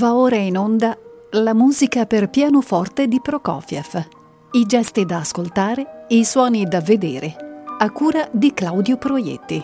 [0.00, 0.96] Va ora in onda
[1.32, 4.08] la musica per pianoforte di Prokofiev.
[4.52, 7.36] I gesti da ascoltare, i suoni da vedere,
[7.78, 9.62] a cura di Claudio Proietti.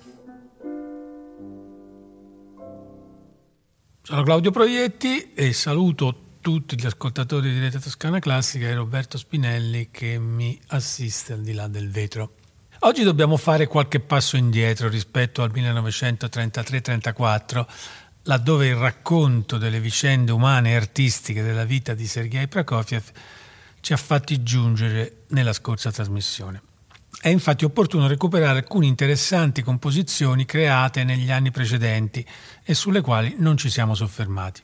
[4.02, 9.88] Sono Claudio Proietti e saluto tutti gli ascoltatori di Rete Toscana Classica e Roberto Spinelli
[9.90, 12.34] che mi assiste al di là del vetro.
[12.80, 17.64] Oggi dobbiamo fare qualche passo indietro rispetto al 1933-34,
[18.24, 23.10] laddove il racconto delle vicende umane e artistiche della vita di Sergei Prokofiev
[23.80, 26.60] ci ha fatti giungere nella scorsa trasmissione.
[27.22, 32.22] È infatti opportuno recuperare alcune interessanti composizioni create negli anni precedenti
[32.62, 34.60] e sulle quali non ci siamo soffermati.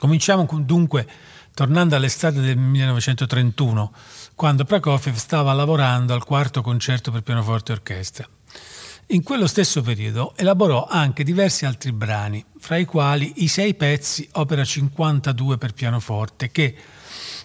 [0.00, 1.06] Cominciamo dunque
[1.52, 3.92] tornando all'estate del 1931,
[4.34, 8.26] quando Prokofiev stava lavorando al quarto concerto per pianoforte e orchestra.
[9.08, 14.26] In quello stesso periodo elaborò anche diversi altri brani, fra i quali i sei pezzi
[14.32, 16.74] opera 52 per pianoforte che,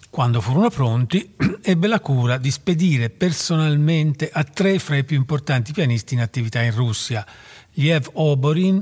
[0.09, 5.73] quando furono pronti, ebbe la cura di spedire personalmente a tre fra i più importanti
[5.73, 7.25] pianisti in attività in Russia,
[7.73, 8.81] Liev Oborin,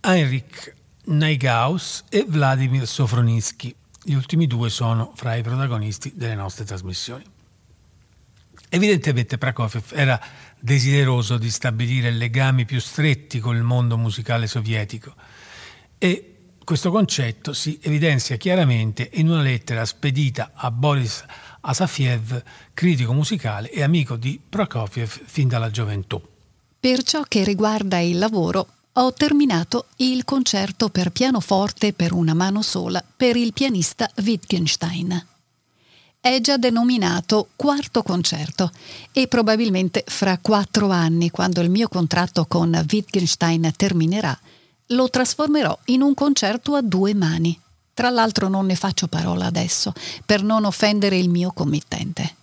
[0.00, 0.75] Heinrich
[1.06, 3.74] Naigaus e Vladimir Sofronitsky.
[4.02, 7.24] Gli ultimi due sono fra i protagonisti delle nostre trasmissioni.
[8.68, 10.20] Evidentemente Prokofiev era
[10.58, 15.14] desideroso di stabilire legami più stretti con il mondo musicale sovietico
[15.98, 21.24] e questo concetto si evidenzia chiaramente in una lettera spedita a Boris
[21.60, 22.42] Asafiev,
[22.74, 26.20] critico musicale e amico di Prokofiev fin dalla gioventù.
[26.80, 28.66] Per ciò che riguarda il lavoro,
[28.98, 35.26] ho terminato il concerto per pianoforte per una mano sola per il pianista Wittgenstein.
[36.18, 38.70] È già denominato quarto concerto
[39.12, 44.36] e probabilmente fra quattro anni, quando il mio contratto con Wittgenstein terminerà,
[44.90, 47.58] lo trasformerò in un concerto a due mani.
[47.92, 49.92] Tra l'altro non ne faccio parola adesso,
[50.24, 52.34] per non offendere il mio committente.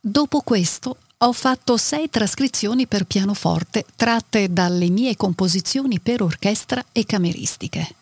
[0.00, 7.04] Dopo questo ho fatto sei trascrizioni per pianoforte tratte dalle mie composizioni per orchestra e
[7.04, 7.94] cameristiche.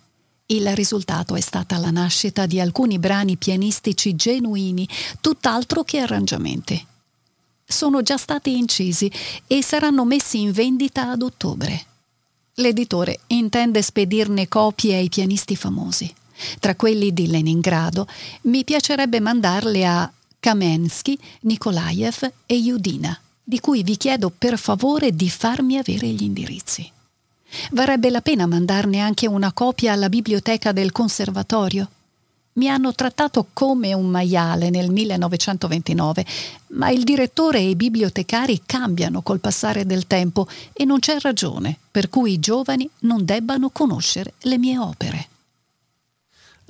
[0.46, 4.88] Il risultato è stata la nascita di alcuni brani pianistici genuini,
[5.20, 6.86] tutt'altro che arrangiamenti.
[7.64, 9.10] Sono già stati incisi
[9.48, 11.86] e saranno messi in vendita ad ottobre.
[12.54, 16.14] L'editore intende spedirne copie ai pianisti famosi.
[16.60, 18.06] Tra quelli di Leningrado
[18.42, 25.28] mi piacerebbe mandarle a Kamensky, Nikolaev e Yudina, di cui vi chiedo per favore di
[25.28, 26.90] farmi avere gli indirizzi.
[27.72, 31.88] Varrebbe la pena mandarne anche una copia alla biblioteca del conservatorio.
[32.54, 36.26] Mi hanno trattato come un maiale nel 1929,
[36.68, 41.76] ma il direttore e i bibliotecari cambiano col passare del tempo e non c'è ragione
[41.90, 45.28] per cui i giovani non debbano conoscere le mie opere.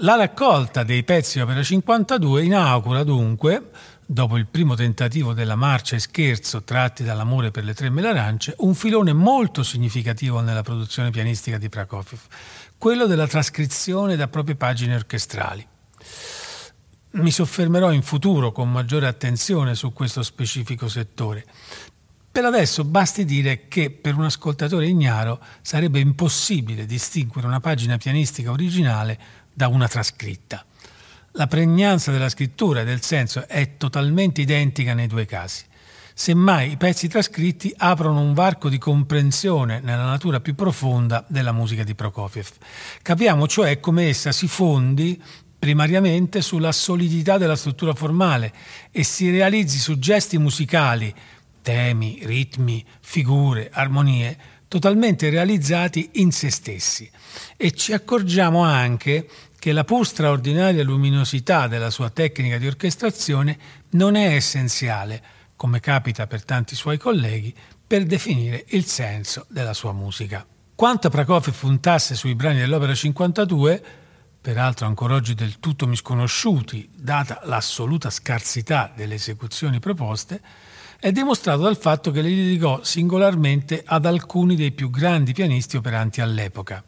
[0.02, 3.70] La raccolta dei pezzi Opera 52 inaugura dunque,
[4.06, 8.76] dopo il primo tentativo della marcia e scherzo tratti dall'amore per le tre melarance, un
[8.76, 12.20] filone molto significativo nella produzione pianistica di Prokofiev,
[12.78, 15.66] quello della trascrizione da proprie pagine orchestrali.
[17.10, 21.44] Mi soffermerò in futuro con maggiore attenzione su questo specifico settore.
[22.30, 28.52] Per adesso basti dire che per un ascoltatore ignaro sarebbe impossibile distinguere una pagina pianistica
[28.52, 29.18] originale
[29.58, 30.64] da una trascritta.
[31.32, 35.64] La pregnanza della scrittura e del senso è totalmente identica nei due casi.
[36.14, 41.82] Semmai i pezzi trascritti aprono un varco di comprensione nella natura più profonda della musica
[41.82, 42.48] di Prokofiev.
[43.02, 45.20] Capiamo cioè come essa si fondi
[45.58, 48.52] primariamente sulla solidità della struttura formale
[48.92, 51.12] e si realizzi su gesti musicali,
[51.62, 54.38] temi, ritmi, figure, armonie,
[54.68, 57.10] totalmente realizzati in se stessi.
[57.56, 59.26] E ci accorgiamo anche
[59.58, 63.58] che la pur straordinaria luminosità della sua tecnica di orchestrazione
[63.90, 65.22] non è essenziale,
[65.56, 67.54] come capita per tanti suoi colleghi,
[67.86, 70.46] per definire il senso della sua musica.
[70.74, 73.82] Quanto Prokofiev puntasse sui brani dell'opera 52,
[74.40, 80.40] peraltro ancora oggi del tutto misconosciuti, data l'assoluta scarsità delle esecuzioni proposte,
[81.00, 86.20] è dimostrato dal fatto che le dedicò singolarmente ad alcuni dei più grandi pianisti operanti
[86.20, 86.84] all'epoca.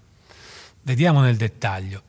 [0.83, 2.03] Vediamo nel dettaglio.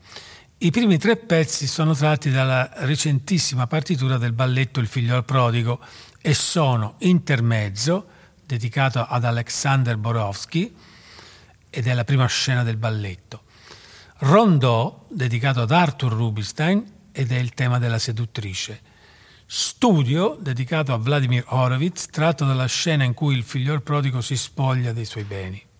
[0.64, 5.80] I primi tre pezzi sono tratti dalla recentissima partitura del balletto Il figlio prodigo
[6.20, 8.06] e sono Intermezzo,
[8.46, 10.72] dedicato ad Alexander Borowski,
[11.68, 13.42] ed è la prima scena del balletto.
[14.18, 18.82] Rondò, dedicato ad Arthur Rubinstein, ed è il tema della seduttrice.
[19.44, 24.92] Studio, dedicato a Vladimir Horowitz, tratto dalla scena in cui il figliol prodigo si spoglia
[24.92, 25.70] dei suoi beni.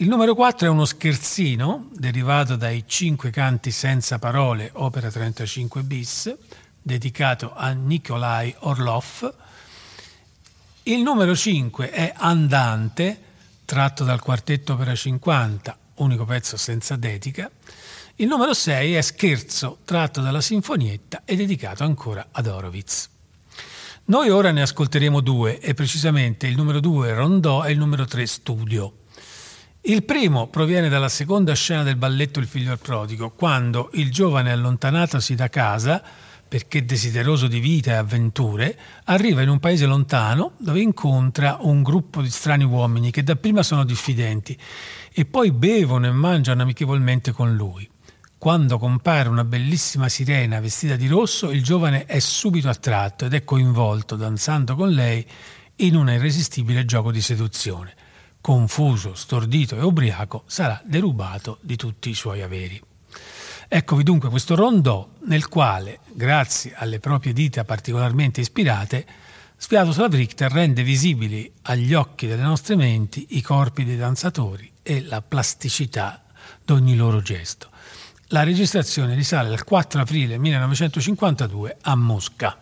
[0.00, 6.34] Il numero 4 è uno scherzino, derivato dai Cinque canti senza parole, opera 35 bis,
[6.80, 9.34] dedicato a Nikolai Orlov.
[10.84, 13.20] Il numero 5 è Andante,
[13.66, 17.50] tratto dal quartetto opera 50, unico pezzo senza dedica.
[18.14, 23.10] Il numero 6 è Scherzo, tratto dalla Sinfonietta e dedicato ancora ad Horowitz.
[24.06, 28.26] Noi ora ne ascolteremo due, e precisamente il numero 2 Rondò e il numero 3
[28.26, 28.94] Studio.
[29.82, 34.52] Il primo proviene dalla seconda scena del balletto Il figlio al prodigo, quando il giovane
[34.52, 36.02] allontanatosi da casa,
[36.46, 42.20] perché desideroso di vita e avventure, arriva in un paese lontano dove incontra un gruppo
[42.20, 44.54] di strani uomini che dapprima sono diffidenti
[45.14, 47.88] e poi bevono e mangiano amichevolmente con lui.
[48.36, 53.44] Quando compare una bellissima sirena vestita di rosso, il giovane è subito attratto ed è
[53.44, 55.26] coinvolto, danzando con lei,
[55.76, 57.94] in un irresistibile gioco di seduzione.
[58.40, 62.80] Confuso, stordito e ubriaco, sarà derubato di tutti i suoi averi.
[63.68, 69.06] Eccovi dunque questo rondò nel quale, grazie alle proprie dita particolarmente ispirate,
[69.56, 75.20] Sviatoslav Richter rende visibili agli occhi delle nostre menti i corpi dei danzatori e la
[75.20, 76.24] plasticità
[76.64, 77.68] di ogni loro gesto.
[78.28, 82.58] La registrazione risale al 4 aprile 1952 a Mosca.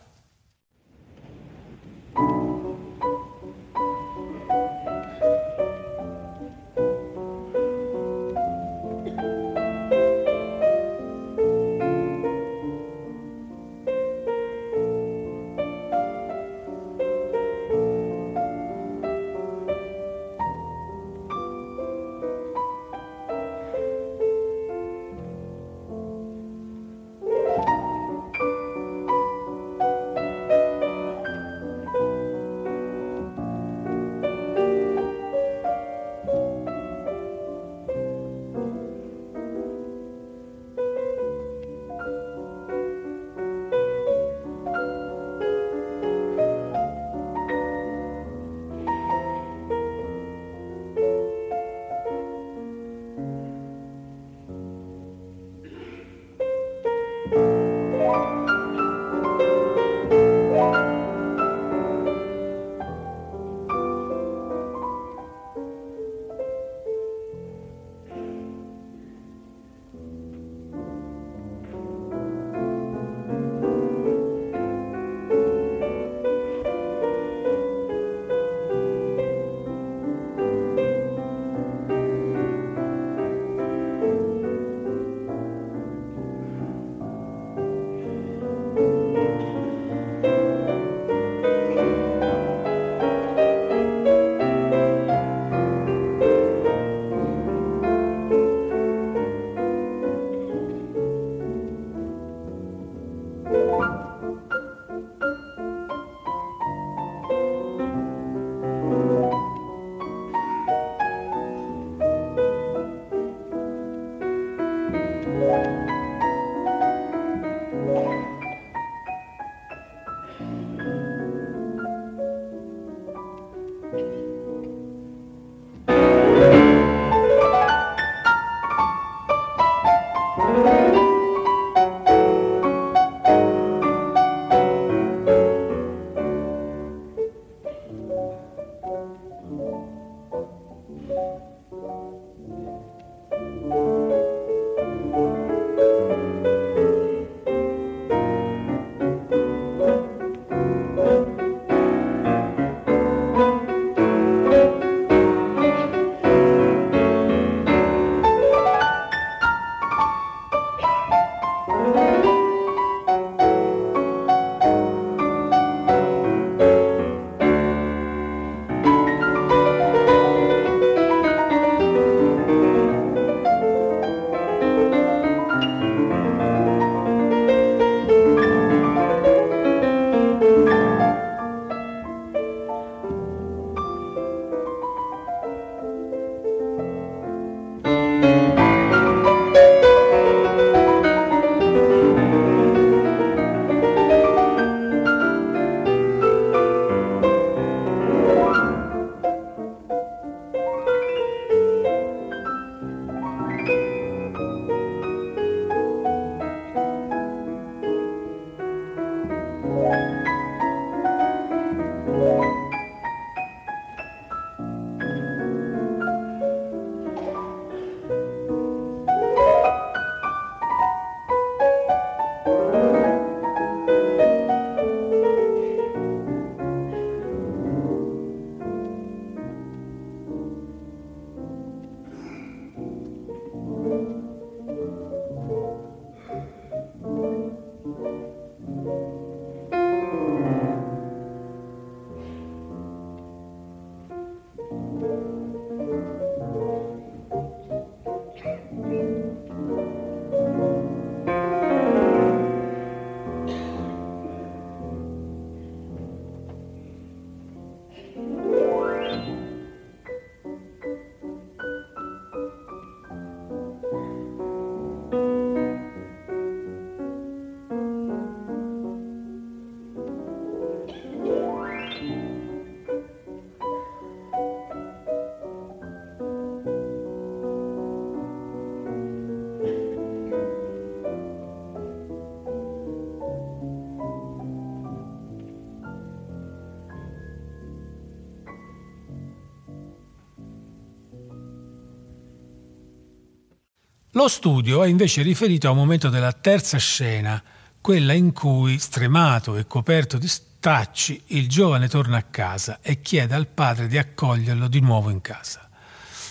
[294.19, 297.41] Lo studio è invece riferito a un momento della terza scena,
[297.81, 303.37] quella in cui, stremato e coperto di stracci, il giovane torna a casa e chiede
[303.37, 305.71] al padre di accoglierlo di nuovo in casa.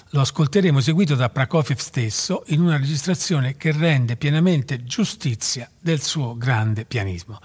[0.10, 6.36] Lo ascolteremo eseguito da Prokofiev stesso in una registrazione che rende pienamente giustizia del suo
[6.36, 7.39] grande pianismo.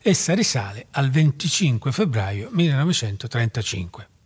[0.00, 4.17] Essa risale al 25 febbraio 1935.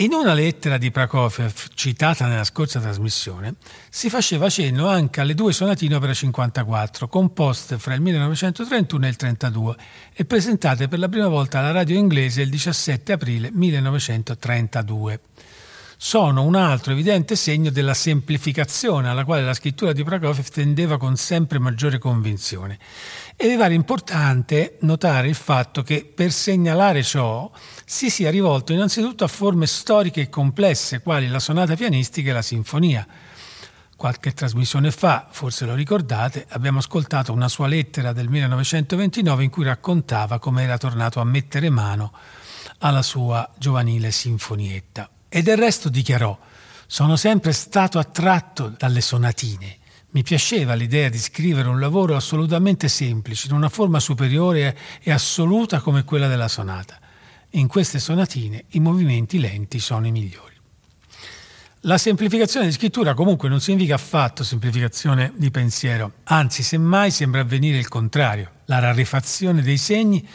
[0.00, 3.56] In una lettera di Prokofiev, citata nella scorsa trasmissione,
[3.90, 9.16] si faceva cenno anche alle due sonatine opera 54, composte fra il 1931 e il
[9.20, 9.76] 1932
[10.14, 15.20] e presentate per la prima volta alla radio inglese il 17 aprile 1932
[16.02, 21.14] sono un altro evidente segno della semplificazione alla quale la scrittura di Prokofiev tendeva con
[21.16, 22.78] sempre maggiore convinzione.
[23.36, 27.50] E mi pare importante notare il fatto che per segnalare ciò
[27.84, 32.40] si sia rivolto innanzitutto a forme storiche e complesse, quali la sonata pianistica e la
[32.40, 33.06] sinfonia.
[33.94, 39.64] Qualche trasmissione fa, forse lo ricordate, abbiamo ascoltato una sua lettera del 1929 in cui
[39.64, 42.14] raccontava come era tornato a mettere mano
[42.78, 45.10] alla sua giovanile sinfonietta.
[45.32, 46.36] E del resto dichiarò,
[46.88, 49.76] sono sempre stato attratto dalle sonatine.
[50.10, 55.78] Mi piaceva l'idea di scrivere un lavoro assolutamente semplice, in una forma superiore e assoluta
[55.78, 56.98] come quella della sonata.
[57.50, 60.56] In queste sonatine i movimenti lenti sono i migliori.
[61.82, 67.78] La semplificazione di scrittura comunque non significa affatto semplificazione di pensiero, anzi semmai sembra avvenire
[67.78, 68.50] il contrario.
[68.64, 70.26] La rarefazione dei segni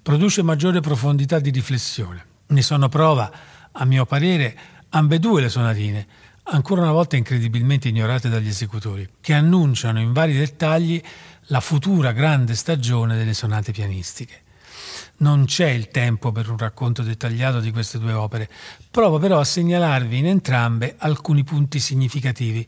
[0.00, 2.24] produce maggiore profondità di riflessione.
[2.46, 3.32] Ne sono prova
[3.76, 4.56] a mio parere,
[4.90, 6.06] ambedue le sonatine,
[6.44, 11.00] ancora una volta incredibilmente ignorate dagli esecutori, che annunciano in vari dettagli
[11.48, 14.42] la futura grande stagione delle sonate pianistiche.
[15.16, 18.48] Non c'è il tempo per un racconto dettagliato di queste due opere,
[18.90, 22.66] provo però a segnalarvi in entrambe alcuni punti significativi.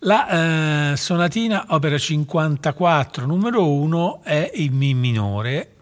[0.00, 5.72] La eh, sonatina opera 54 numero 1 è in Mi minore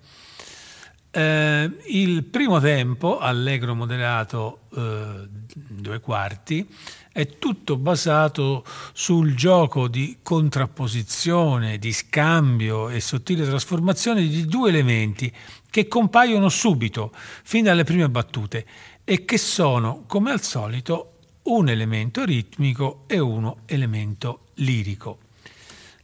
[1.16, 6.68] eh, il primo tempo, allegro moderato eh, due quarti,
[7.10, 15.32] è tutto basato sul gioco di contrapposizione, di scambio e sottile trasformazione di due elementi
[15.70, 18.66] che compaiono subito, fin dalle prime battute,
[19.02, 21.12] e che sono, come al solito,
[21.44, 25.20] un elemento ritmico e uno elemento lirico.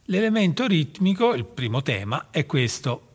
[0.07, 3.09] L'elemento ritmico, il primo tema, è questo.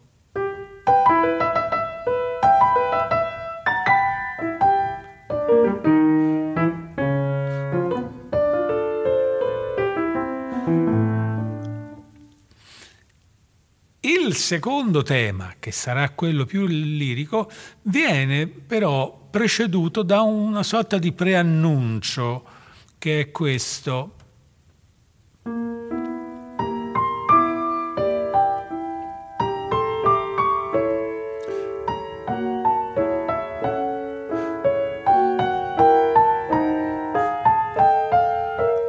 [14.07, 21.11] Il secondo tema, che sarà quello più lirico, viene però preceduto da una sorta di
[21.11, 22.45] preannuncio,
[22.97, 24.13] che è questo.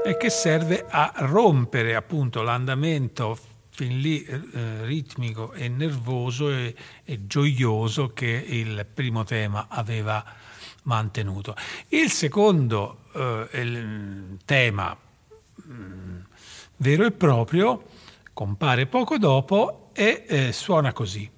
[0.04, 4.40] e che serve a rompere appunto l'andamento fin lì eh,
[4.86, 10.24] ritmico e nervoso e, e, gioioso che il primo tema aveva
[10.82, 11.54] mantenuto.
[11.90, 14.96] Il secondo eh, il tema
[15.54, 16.18] mh, mm,
[16.78, 17.84] vero e proprio
[18.32, 21.37] compare poco dopo e eh, suona così.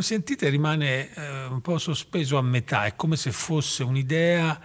[0.00, 4.58] Come sentite rimane eh, un po' sospeso a metà, è come se fosse un'idea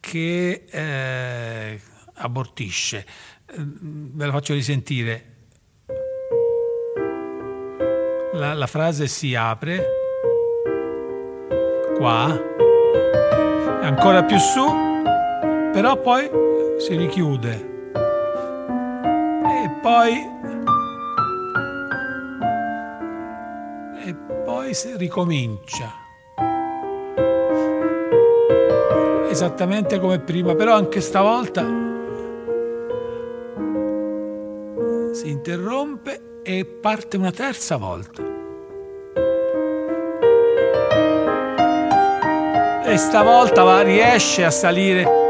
[0.00, 1.80] che eh,
[2.14, 3.06] abortisce.
[3.46, 5.26] Eh, ve la faccio risentire.
[8.32, 9.86] La, la frase si apre
[11.96, 12.24] qua,
[13.82, 14.64] ancora più su,
[15.72, 16.28] però poi
[16.78, 17.70] si richiude.
[19.44, 20.41] E poi
[24.72, 26.00] poi ricomincia.
[29.28, 31.62] Esattamente come prima, però anche stavolta
[35.12, 38.22] si interrompe e parte una terza volta.
[42.84, 45.21] E stavolta va, riesce a salire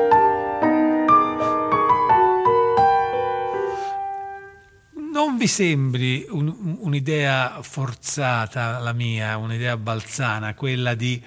[5.43, 11.21] vi sembri un, un'idea forzata la mia, un'idea balzana, quella di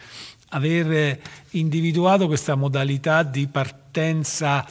[0.52, 4.66] aver individuato questa modalità di partenza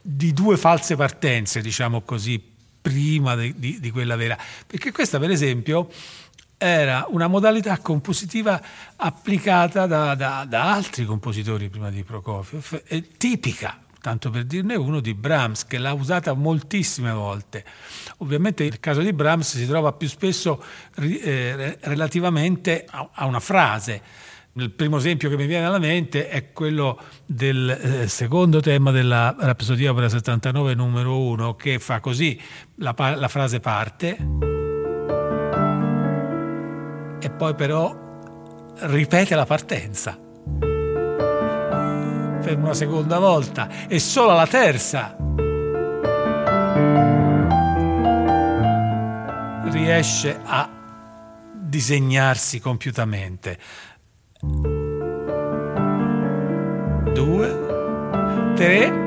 [0.00, 2.40] di due false partenze, diciamo così,
[2.80, 4.38] prima di, di, di quella vera.
[4.68, 5.90] Perché questa, per esempio,
[6.58, 8.62] era una modalità compositiva
[8.94, 12.84] applicata da, da, da altri compositori prima di Prokofiev,
[13.16, 17.64] tipica tanto per dirne uno, di Brahms, che l'ha usata moltissime volte.
[18.18, 20.62] Ovviamente il caso di Brahms si trova più spesso
[20.96, 24.02] eh, relativamente a, una frase.
[24.54, 29.34] Il primo esempio che mi viene alla mente è quello del eh, secondo tema della
[29.38, 32.38] Rapsodia Opera 79 numero 1, che fa così,
[32.74, 34.16] la, la frase parte
[37.20, 37.96] e poi però
[38.80, 40.30] ripete la partenza
[42.42, 45.16] per una seconda volta e solo alla terza
[49.70, 50.68] riesce a
[51.52, 53.58] disegnarsi compiutamente.
[57.12, 59.00] Due, tre,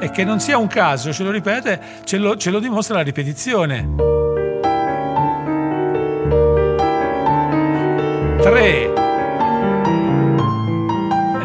[0.00, 3.02] e che non sia un caso, ce lo ripete, ce lo, ce lo dimostra la
[3.02, 3.94] ripetizione.
[8.40, 8.91] Tre,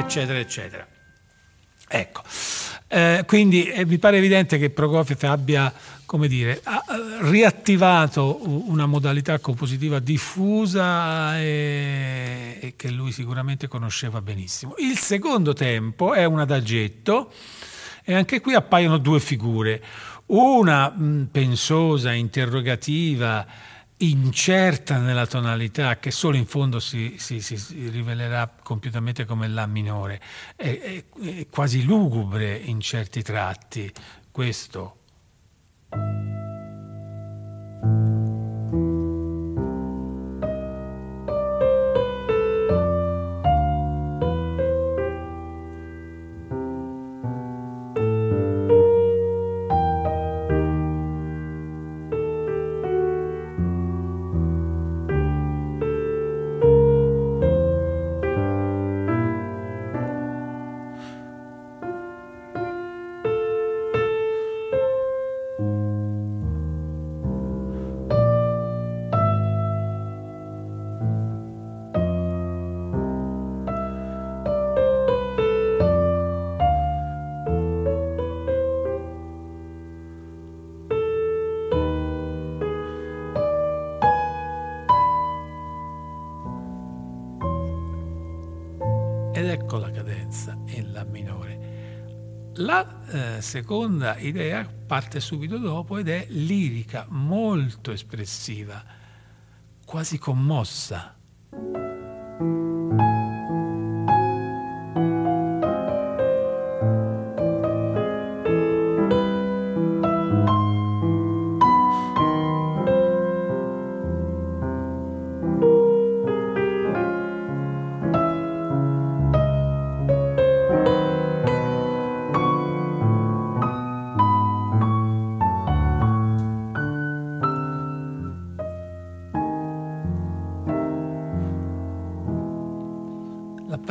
[0.07, 0.87] eccetera, eccetera.
[1.89, 2.23] Ecco,
[2.87, 5.71] eh, quindi eh, mi pare evidente che Prokofiev abbia,
[6.05, 6.83] come dire, ha
[7.21, 8.39] riattivato
[8.69, 14.75] una modalità compositiva diffusa e, e che lui sicuramente conosceva benissimo.
[14.77, 17.31] Il secondo tempo è un adagetto
[18.03, 19.83] e anche qui appaiono due figure,
[20.27, 23.45] una mh, pensosa, interrogativa,
[23.97, 30.21] incerta nella tonalità che solo in fondo si, si, si rivelerà compiutamente come La minore,
[30.55, 33.91] è, è, è quasi lugubre in certi tratti
[34.31, 34.95] questo.
[93.47, 98.83] Seconda idea parte subito dopo ed è lirica, molto espressiva,
[99.85, 101.15] quasi commossa.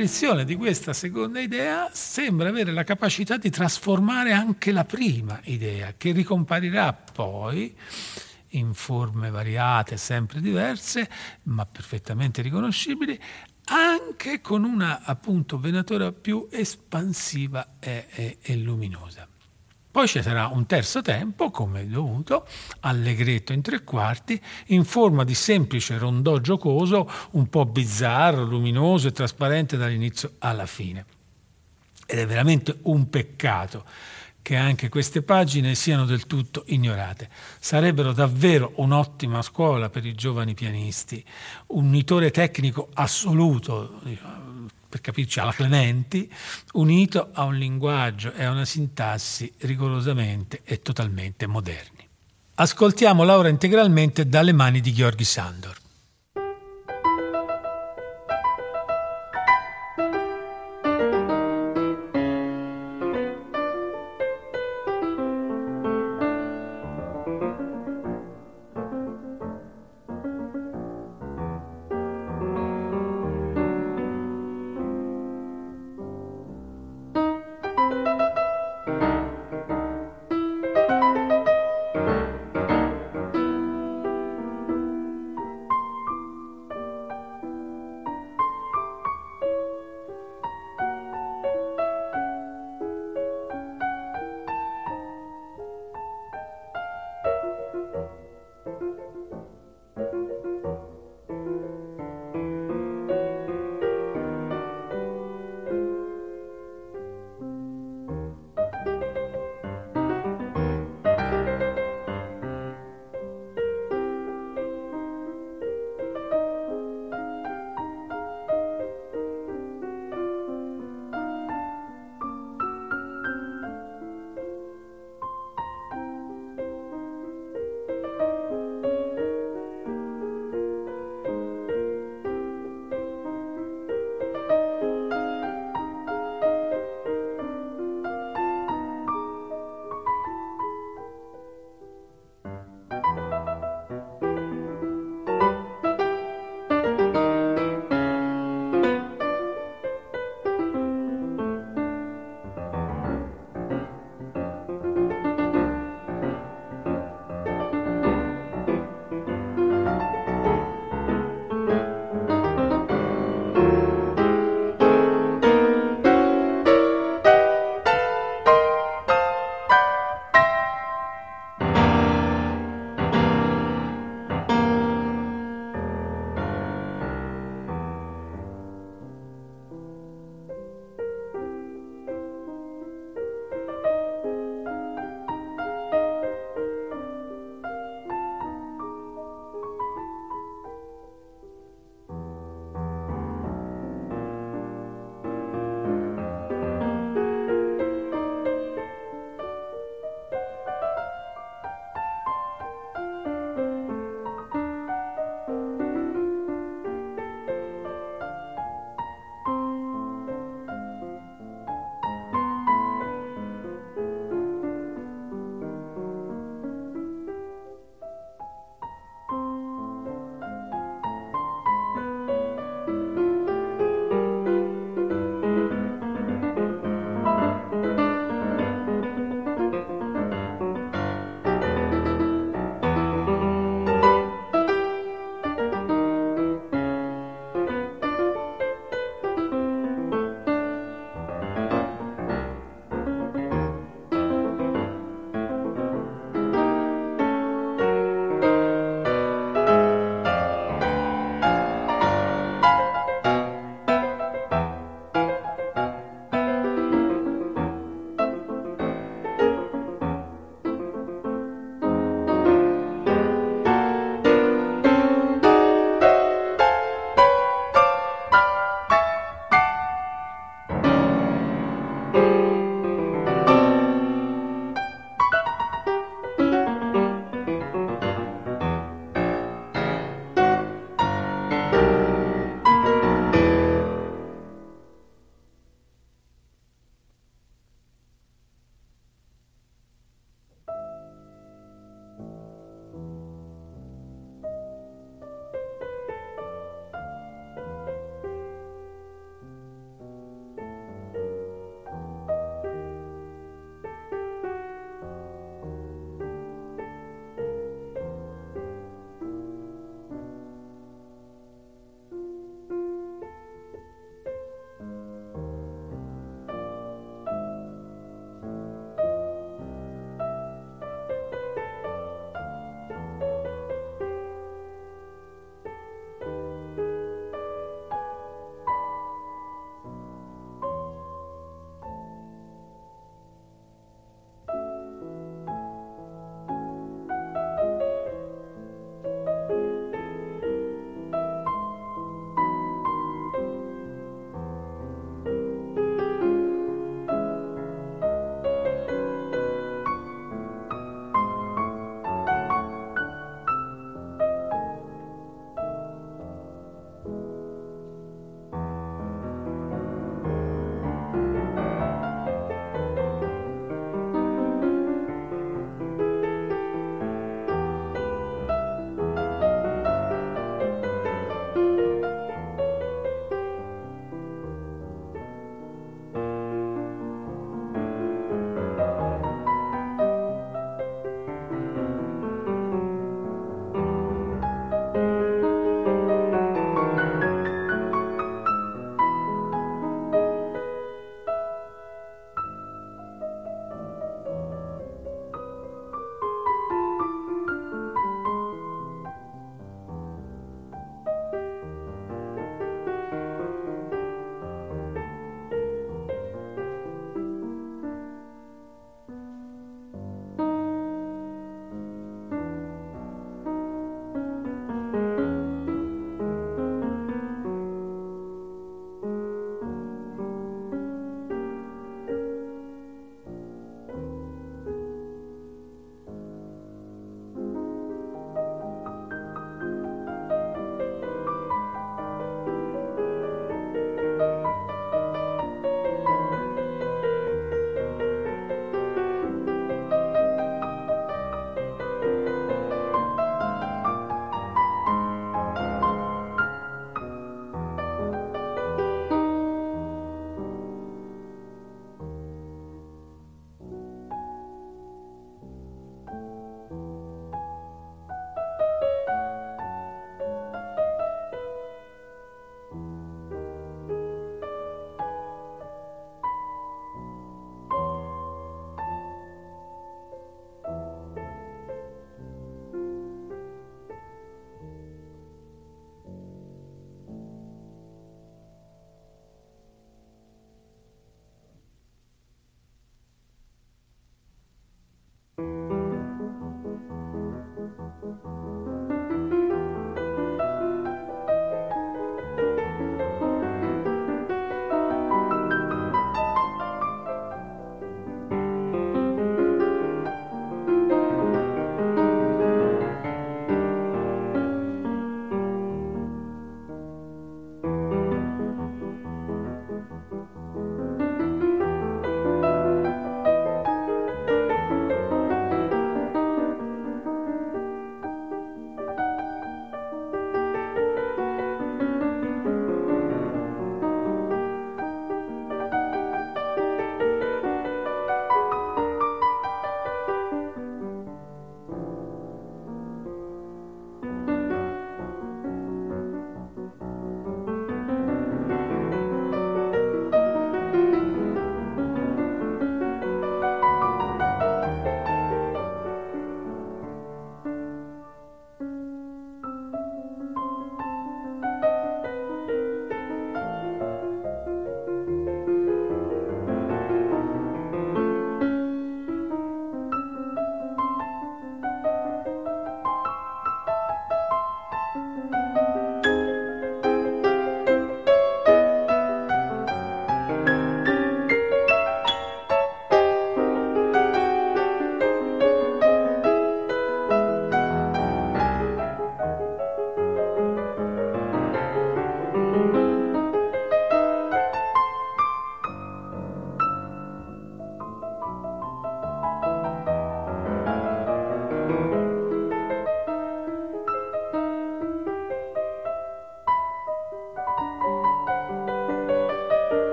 [0.00, 5.92] L'apparizione di questa seconda idea sembra avere la capacità di trasformare anche la prima idea,
[5.94, 7.76] che ricomparirà poi
[8.52, 11.06] in forme variate, sempre diverse,
[11.44, 13.20] ma perfettamente riconoscibili,
[13.66, 19.28] anche con una appunto venatura più espansiva e, e, e luminosa.
[19.90, 22.46] Poi ci sarà un terzo tempo, come dovuto,
[22.80, 29.12] allegretto in tre quarti, in forma di semplice rondò giocoso, un po' bizzarro, luminoso e
[29.12, 31.04] trasparente dall'inizio alla fine.
[32.06, 33.84] Ed è veramente un peccato
[34.42, 37.28] che anche queste pagine siano del tutto ignorate.
[37.58, 41.24] Sarebbero davvero un'ottima scuola per i giovani pianisti,
[41.68, 44.39] un unitore tecnico assoluto, diciamo,
[44.90, 46.30] per capirci alla Clementi,
[46.72, 52.06] unito a un linguaggio e a una sintassi rigorosamente e totalmente moderni.
[52.56, 55.79] Ascoltiamo l'ora integralmente dalle mani di Gheorghi Sandor.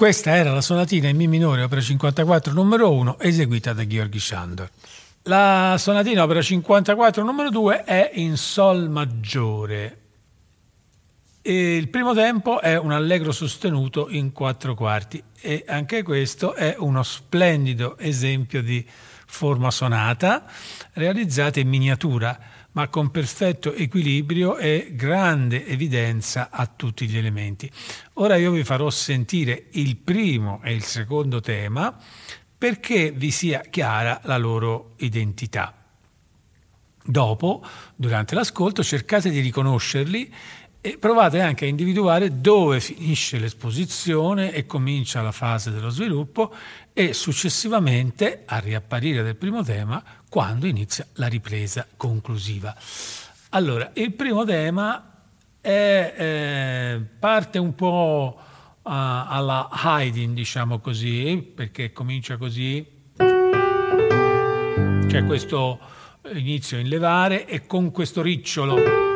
[0.00, 4.70] Questa era la sonatina in Mi minore opera 54 numero 1 eseguita da Georgi Shandor.
[5.24, 9.98] La sonatina opera 54 numero 2 è in Sol maggiore.
[11.42, 16.76] E il primo tempo è un allegro sostenuto in quattro quarti e anche questo è
[16.78, 18.82] uno splendido esempio di
[19.26, 20.46] forma sonata
[20.94, 22.40] realizzata in miniatura
[22.72, 27.70] ma con perfetto equilibrio e grande evidenza a tutti gli elementi.
[28.14, 31.96] Ora io vi farò sentire il primo e il secondo tema
[32.56, 35.74] perché vi sia chiara la loro identità.
[37.02, 37.64] Dopo,
[37.96, 40.32] durante l'ascolto, cercate di riconoscerli
[40.82, 46.54] e provate anche a individuare dove finisce l'esposizione e comincia la fase dello sviluppo
[46.94, 52.74] e successivamente a riapparire del primo tema quando inizia la ripresa conclusiva.
[53.50, 55.22] Allora, il primo tema
[55.60, 58.38] è, eh, parte un po'
[58.82, 62.84] alla Haydn, diciamo così, perché comincia così,
[65.06, 65.78] c'è questo
[66.32, 69.09] inizio in levare e con questo ricciolo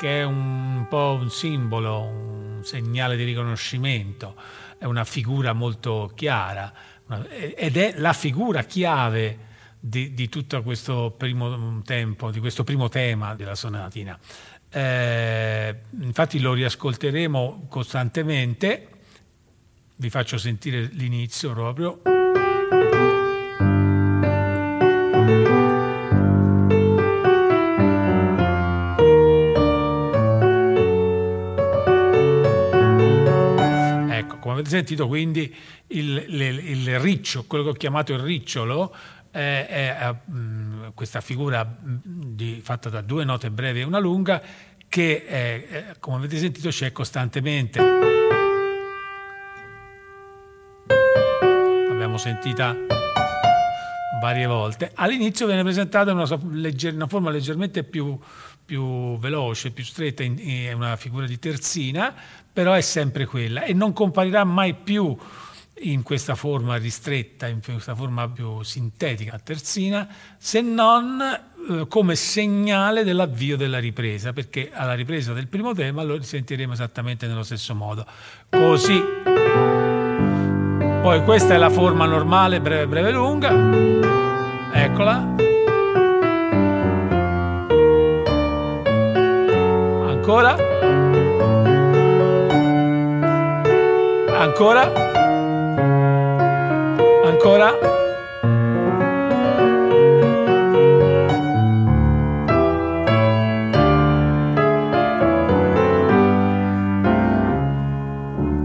[0.00, 4.34] che è un po' un simbolo, un segnale di riconoscimento,
[4.78, 6.72] è una figura molto chiara
[7.28, 9.48] ed è la figura chiave
[9.78, 14.18] di, di tutto questo primo tempo, di questo primo tema della sonatina.
[14.70, 18.88] Eh, infatti lo riascolteremo costantemente,
[19.96, 22.19] vi faccio sentire l'inizio proprio.
[34.60, 35.54] Avete sentito quindi
[35.88, 38.94] il, il, il, riccio, quello che ho chiamato il ricciolo,
[39.30, 39.66] è,
[39.98, 44.42] è mh, questa figura di, fatta da due note brevi e una lunga
[44.88, 47.80] che, è, come avete sentito, c'è costantemente.
[51.88, 52.74] L'abbiamo sentita
[54.20, 54.90] varie volte.
[54.94, 58.18] All'inizio viene presentata una, una forma leggermente più,
[58.70, 62.14] più veloce, più stretta, è una figura di terzina,
[62.52, 65.16] però è sempre quella e non comparirà mai più
[65.80, 70.06] in questa forma ristretta, in questa forma più sintetica, terzina,
[70.38, 76.16] se non eh, come segnale dell'avvio della ripresa, perché alla ripresa del primo tema lo
[76.16, 78.06] risentiremo esattamente nello stesso modo.
[78.50, 79.02] Così.
[81.02, 83.50] Poi questa è la forma normale, breve, breve, lunga.
[84.72, 85.49] Eccola.
[90.30, 90.54] Ancora.
[94.38, 94.92] Ancora?
[97.24, 97.78] Ancora?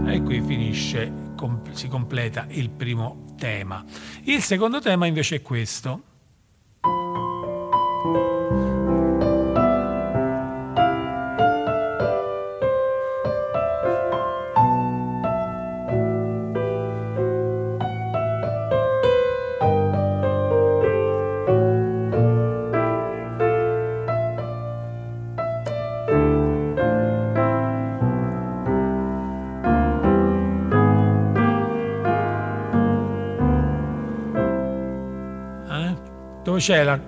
[0.06, 1.12] E qui finisce,
[1.72, 3.84] si completa il primo tema.
[4.22, 6.14] Il secondo tema invece è questo.
[36.56, 36.98] Dove c'è la,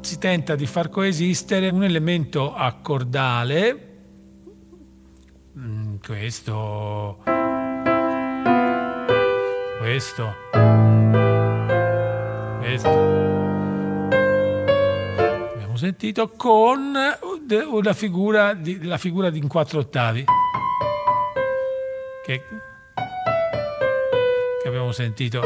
[0.00, 3.88] si tenta di far coesistere un elemento accordale,
[5.58, 7.22] mm, questo,
[9.80, 10.34] questo,
[12.60, 13.20] questo,
[15.74, 16.94] sentito, con
[17.48, 20.24] una figura di, la figura di in quattro ottavi,
[22.24, 22.42] che,
[24.62, 25.40] che abbiamo sentito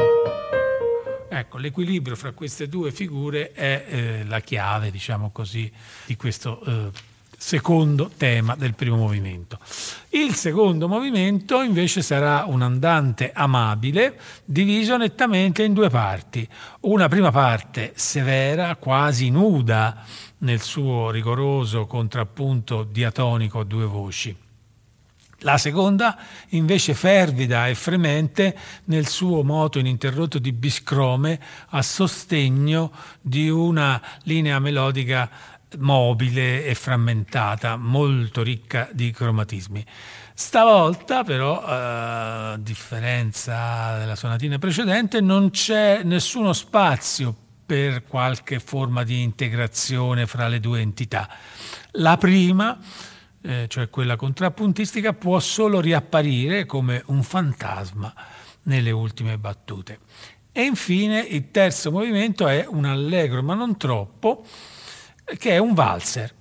[1.37, 5.71] Ecco, l'equilibrio fra queste due figure è eh, la chiave, diciamo così,
[6.07, 6.89] di questo eh,
[7.37, 9.59] secondo tema del primo movimento.
[10.09, 16.47] Il secondo movimento invece sarà un andante amabile diviso nettamente in due parti.
[16.81, 20.03] Una prima parte severa, quasi nuda
[20.39, 24.45] nel suo rigoroso contrappunto diatonico a due voci
[25.41, 26.17] la seconda
[26.49, 34.59] invece fervida e fremente nel suo moto ininterrotto di biscrome a sostegno di una linea
[34.59, 35.29] melodica
[35.79, 39.85] mobile e frammentata, molto ricca di cromatismi.
[40.33, 41.71] Stavolta però, eh,
[42.53, 47.35] a differenza della sonatina precedente, non c'è nessuno spazio
[47.65, 51.27] per qualche forma di integrazione fra le due entità.
[51.93, 52.77] La prima
[53.41, 58.13] eh, cioè quella contrappuntistica, può solo riapparire come un fantasma
[58.63, 59.99] nelle ultime battute.
[60.51, 64.45] E infine il terzo movimento è un allegro, ma non troppo,
[65.37, 66.33] che è un valzer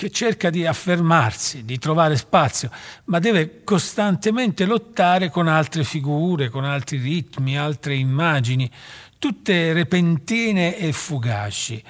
[0.00, 2.70] che cerca di affermarsi, di trovare spazio,
[3.04, 8.70] ma deve costantemente lottare con altre figure, con altri ritmi, altre immagini,
[9.18, 11.84] tutte repentine e fugaci.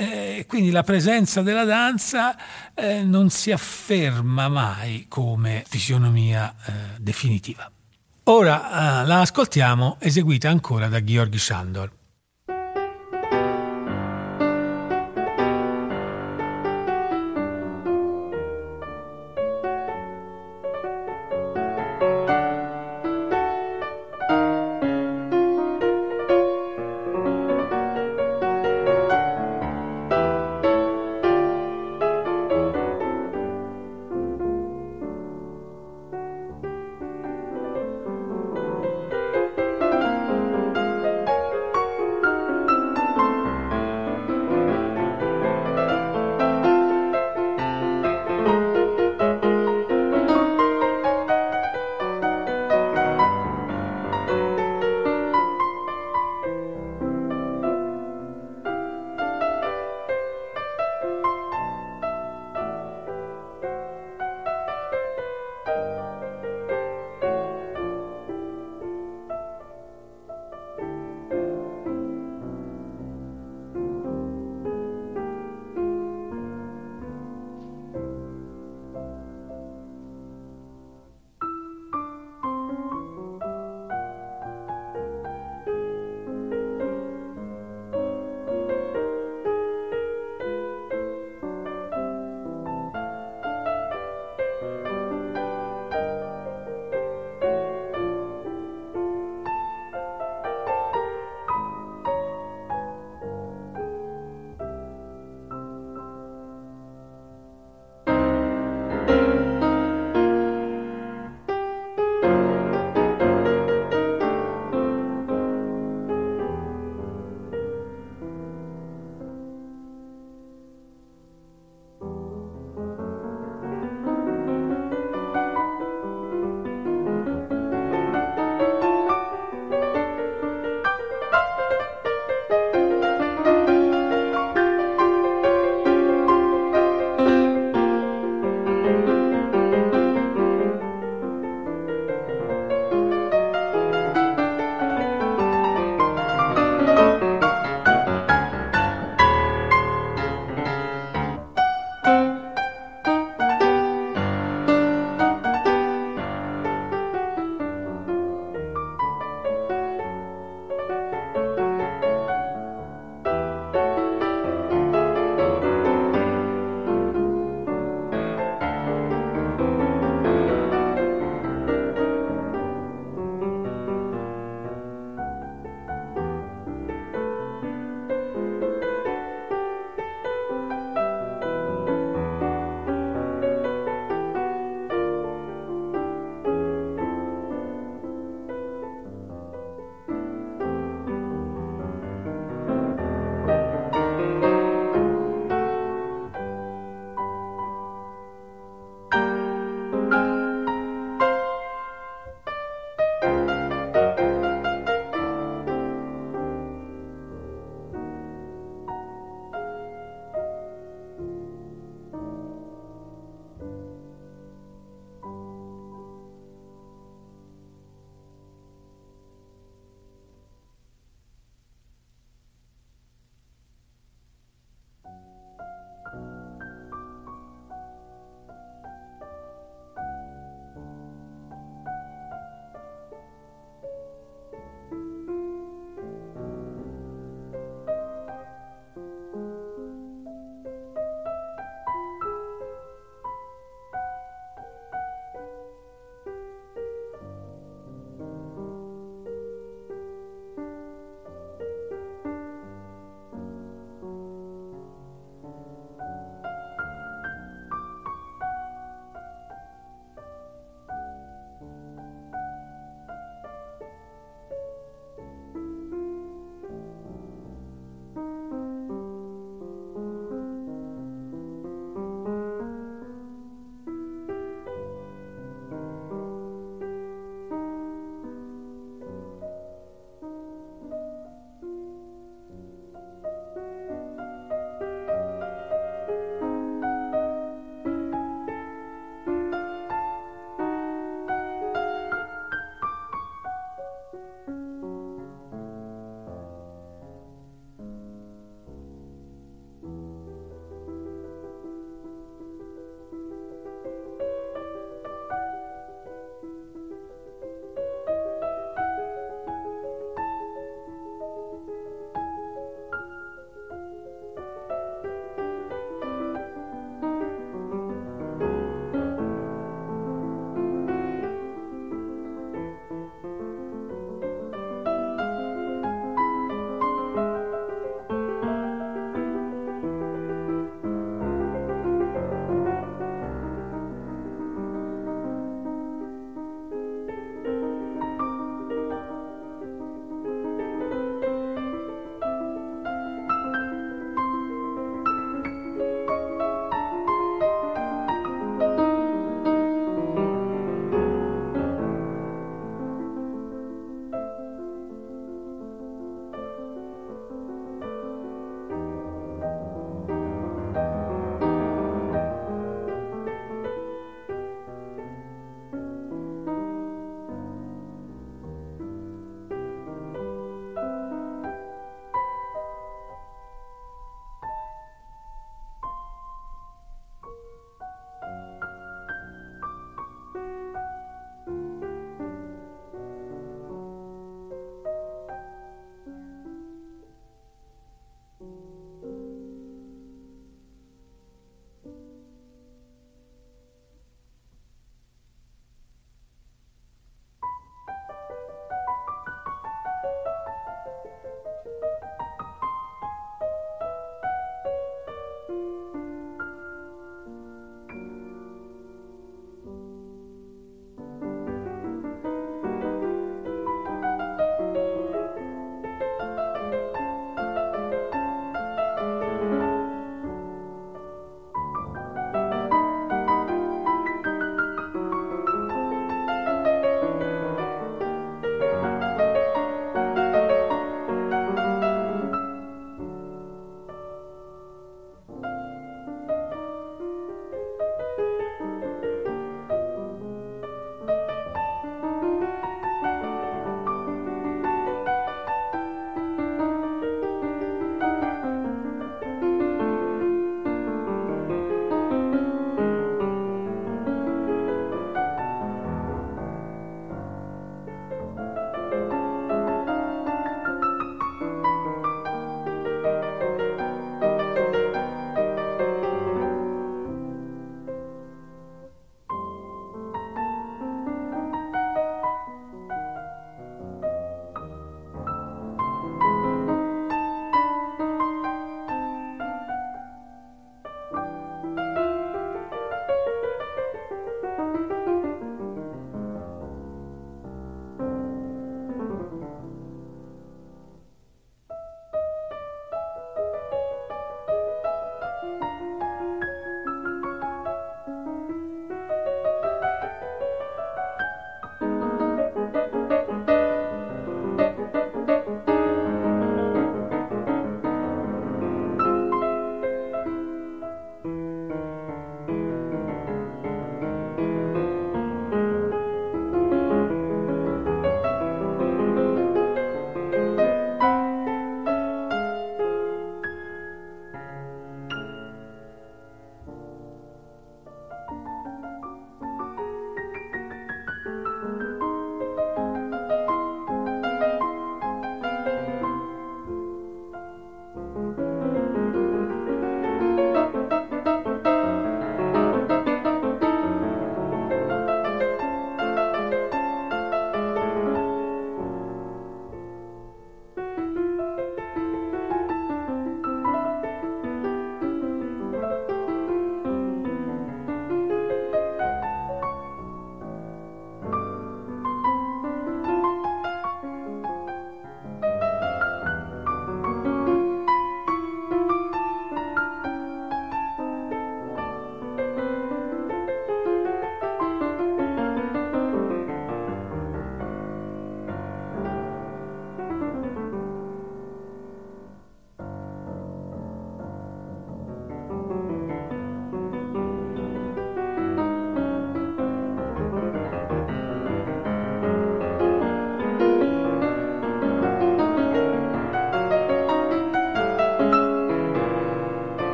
[0.00, 2.34] Eh, quindi la presenza della danza
[2.74, 7.70] eh, non si afferma mai come fisionomia eh, definitiva.
[8.24, 11.98] Ora eh, la ascoltiamo eseguita ancora da Georg Shandor.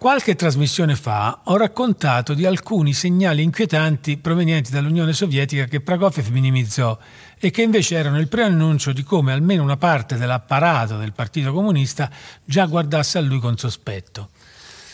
[0.00, 6.96] Qualche trasmissione fa ho raccontato di alcuni segnali inquietanti provenienti dall'Unione Sovietica che Prokofiev minimizzò
[7.38, 12.10] e che invece erano il preannuncio di come almeno una parte dell'apparato del Partito Comunista
[12.42, 14.30] già guardasse a lui con sospetto.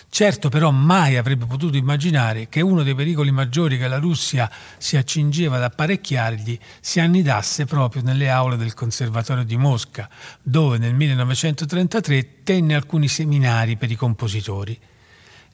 [0.08, 4.96] Certo però mai avrebbe potuto immaginare che uno dei pericoli maggiori che la Russia si
[4.96, 10.10] accingeva ad apparecchiargli si annidasse proprio nelle aule del Conservatorio di Mosca,
[10.42, 14.76] dove nel 1933 tenne alcuni seminari per i compositori.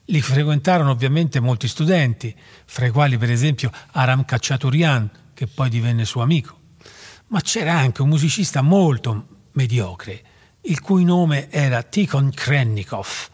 [0.05, 2.35] Li frequentarono ovviamente molti studenti,
[2.65, 6.59] fra i quali per esempio Aram Khachaturian, che poi divenne suo amico.
[7.27, 10.21] Ma c'era anche un musicista molto mediocre,
[10.61, 13.29] il cui nome era Tikhon Krennikov,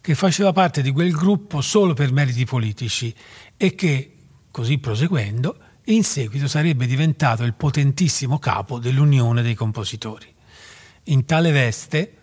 [0.00, 3.14] che faceva parte di quel gruppo solo per meriti politici
[3.56, 4.16] e che,
[4.50, 10.32] così proseguendo, in seguito sarebbe diventato il potentissimo capo dell'Unione dei compositori.
[11.04, 12.18] In tale veste,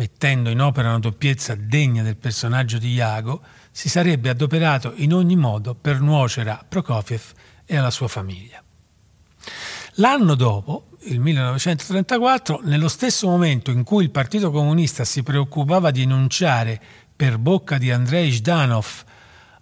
[0.00, 5.36] mettendo in opera una doppiezza degna del personaggio di Iago, si sarebbe adoperato in ogni
[5.36, 7.20] modo per nuocere a Prokofiev
[7.66, 8.64] e alla sua famiglia.
[9.94, 16.00] L'anno dopo, il 1934, nello stesso momento in cui il Partito Comunista si preoccupava di
[16.00, 16.80] enunciare
[17.14, 19.04] per bocca di Andrei Zhdanov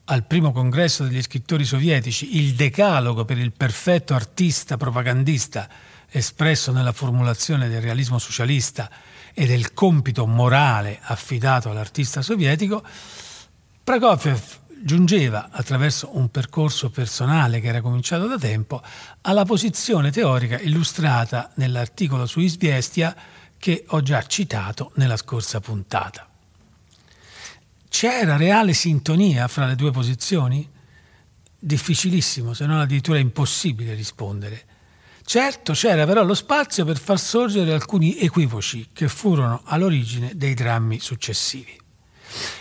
[0.04, 5.68] al primo congresso degli scrittori sovietici il decalogo per il perfetto artista propagandista
[6.08, 8.88] espresso nella formulazione del realismo socialista
[9.38, 12.82] e del compito morale affidato all'artista sovietico,
[13.84, 14.42] Prokofiev
[14.82, 18.82] giungeva, attraverso un percorso personale che era cominciato da tempo,
[19.20, 23.14] alla posizione teorica illustrata nell'articolo su Isviestia
[23.56, 26.28] che ho già citato nella scorsa puntata.
[27.88, 30.68] C'era reale sintonia fra le due posizioni?
[31.60, 34.77] Difficilissimo, se non addirittura impossibile rispondere.
[35.28, 41.00] Certo c'era però lo spazio per far sorgere alcuni equivoci che furono all'origine dei drammi
[41.00, 41.78] successivi.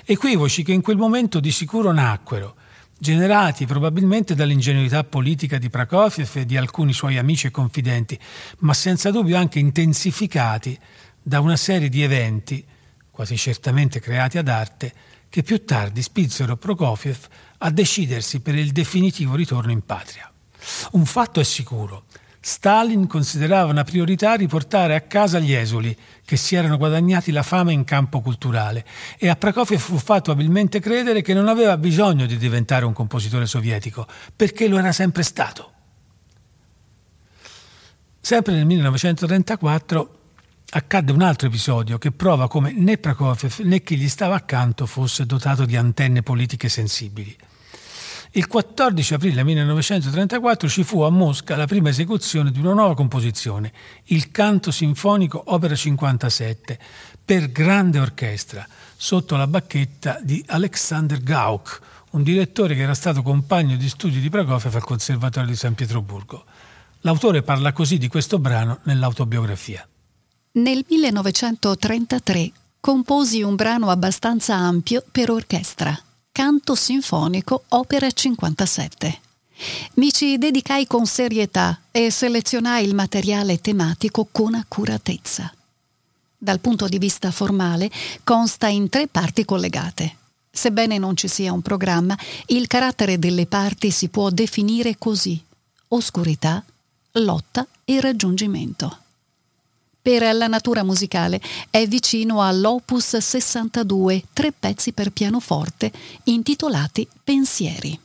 [0.04, 2.58] Equivoci che in quel momento di sicuro nacquero,
[3.00, 8.20] generati probabilmente dall'ingenuità politica di Prokofiev e di alcuni suoi amici e confidenti,
[8.58, 10.78] ma senza dubbio anche intensificati
[11.24, 12.66] da una serie di eventi,
[13.10, 14.94] quasi certamente creati ad arte,
[15.30, 17.28] che più tardi spinsero Prokofiev
[17.60, 20.30] a decidersi per il definitivo ritorno in patria.
[20.92, 22.04] Un fatto è sicuro,
[22.48, 27.74] Stalin considerava una priorità riportare a casa gli esuli, che si erano guadagnati la fama
[27.74, 28.86] in campo culturale,
[29.18, 33.48] e a Prokofiev fu fatto abilmente credere che non aveva bisogno di diventare un compositore
[33.48, 35.72] sovietico, perché lo era sempre stato.
[38.22, 40.20] Sempre nel 1934
[40.70, 45.26] accadde un altro episodio che prova come né Prokofiev né chi gli stava accanto fosse
[45.26, 47.36] dotato di antenne politiche sensibili.
[48.38, 53.74] Il 14 aprile 1934 ci fu a Mosca la prima esecuzione di una nuova composizione,
[54.06, 56.78] il Canto Sinfonico Opera 57,
[57.26, 58.64] per grande orchestra,
[58.96, 61.82] sotto la bacchetta di Alexander Gauck,
[62.12, 66.46] un direttore che era stato compagno di studi di Prokofiev al Conservatorio di San Pietroburgo.
[67.02, 69.88] L'autore parla così di questo brano nell'autobiografia.
[70.52, 76.00] Nel 1933 composi un brano abbastanza ampio per orchestra
[76.38, 79.20] Canto Sinfonico Opera 57.
[79.96, 85.52] Mi ci dedicai con serietà e selezionai il materiale tematico con accuratezza.
[86.38, 87.90] Dal punto di vista formale
[88.24, 90.16] consta in tre parti collegate.
[90.52, 92.16] Sebbene non ci sia un programma,
[92.50, 95.44] il carattere delle parti si può definire così:
[95.88, 96.64] oscurità,
[97.14, 99.06] lotta e raggiungimento
[100.08, 105.92] per la natura musicale è vicino all'Opus 62, tre pezzi per pianoforte
[106.24, 108.00] intitolati Pensieri.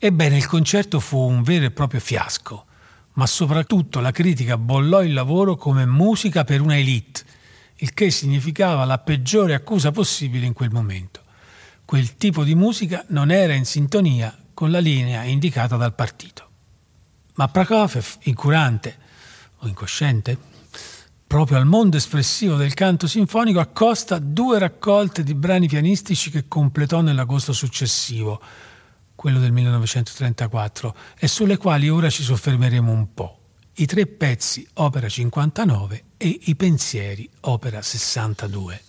[0.00, 2.64] Ebbene, il concerto fu un vero e proprio fiasco,
[3.12, 7.22] ma soprattutto la critica bollò il lavoro come musica per una elite,
[7.76, 11.20] il che significava la peggiore accusa possibile in quel momento.
[11.84, 16.48] Quel tipo di musica non era in sintonia con la linea indicata dal partito.
[17.34, 18.98] Ma Prokofiev, incurante
[19.58, 20.49] o incosciente,
[21.30, 27.02] proprio al mondo espressivo del canto sinfonico accosta due raccolte di brani pianistici che completò
[27.02, 28.40] nell'agosto successivo,
[29.14, 33.38] quello del 1934, e sulle quali ora ci soffermeremo un po'.
[33.74, 38.82] I tre pezzi opera 59 e i pensieri opera 62.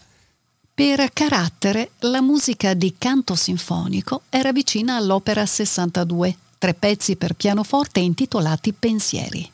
[0.73, 7.99] Per carattere, la musica di canto sinfonico era vicina all'opera 62, tre pezzi per pianoforte
[7.99, 9.51] intitolati Pensieri.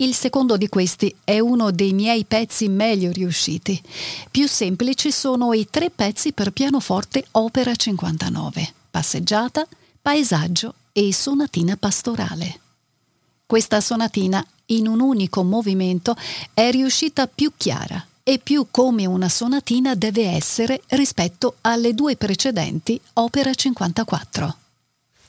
[0.00, 3.78] Il secondo di questi è uno dei miei pezzi meglio riusciti.
[4.30, 9.66] Più semplici sono i tre pezzi per pianoforte Opera 59, Passeggiata,
[10.00, 12.60] Paesaggio e Sonatina pastorale.
[13.44, 16.16] Questa sonatina, in un unico movimento,
[16.54, 22.98] è riuscita più chiara, e più come una sonatina deve essere rispetto alle due precedenti
[23.14, 24.56] Opera 54.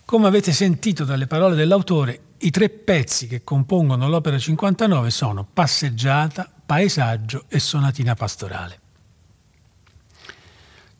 [0.05, 6.51] Come avete sentito dalle parole dell'autore, i tre pezzi che compongono l'Opera 59 sono Passeggiata,
[6.65, 8.79] Paesaggio e Sonatina pastorale.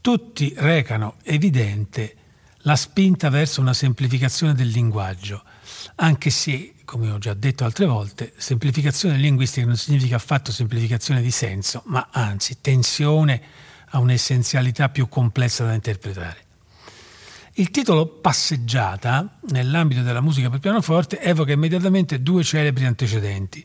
[0.01, 2.15] Tutti recano evidente
[2.63, 5.43] la spinta verso una semplificazione del linguaggio,
[5.95, 11.31] anche se, come ho già detto altre volte, semplificazione linguistica non significa affatto semplificazione di
[11.31, 13.41] senso, ma anzi tensione
[13.89, 16.49] a un'essenzialità più complessa da interpretare.
[17.61, 23.63] Il titolo Passeggiata, nell'ambito della musica per pianoforte, evoca immediatamente due celebri antecedenti.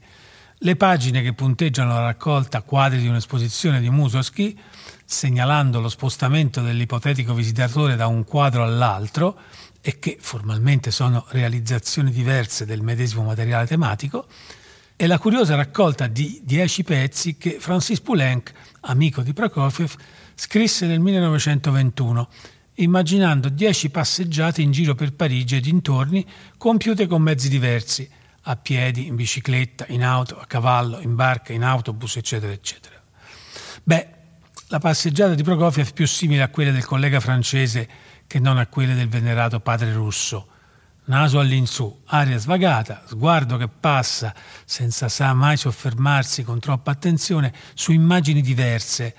[0.58, 4.54] Le pagine che punteggiano la raccolta Quadri di un'esposizione di Mussorgsky
[5.02, 9.38] segnalando lo spostamento dell'ipotetico visitatore da un quadro all'altro
[9.80, 14.26] e che formalmente sono realizzazioni diverse del medesimo materiale tematico,
[14.94, 19.94] e la curiosa raccolta di dieci pezzi che Francis Poulenc, amico di Prokofiev,
[20.34, 22.28] scrisse nel 1921,
[22.76, 28.08] immaginando dieci passeggiate in giro per Parigi e dintorni compiute con mezzi diversi,
[28.48, 33.00] a piedi, in bicicletta, in auto, a cavallo, in barca, in autobus, eccetera, eccetera.
[33.82, 34.08] Beh,
[34.68, 37.88] la passeggiata di Prokofiev è più simile a quelle del collega francese
[38.26, 40.48] che non a quelle del venerato padre russo.
[41.04, 47.92] Naso all'insù, aria svagata, sguardo che passa senza sa mai soffermarsi con troppa attenzione su
[47.92, 49.14] immagini diverse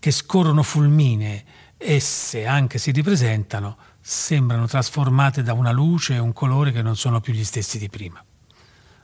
[0.00, 1.44] che scorrono fulminee.
[1.84, 7.20] Esse, anche se ripresentano, sembrano trasformate da una luce e un colore che non sono
[7.20, 8.24] più gli stessi di prima.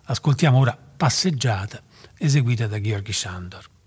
[0.04, 1.82] Ascoltiamo ora Passeggiata,
[2.16, 3.77] eseguita da Georgi Sandor.